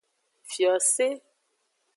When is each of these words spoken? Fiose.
Fiose. 0.51 1.07